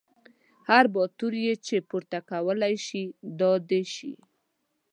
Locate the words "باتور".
0.95-1.33